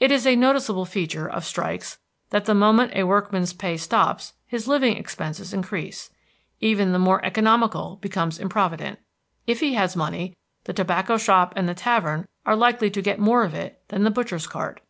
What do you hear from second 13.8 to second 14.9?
than the butcher's cart.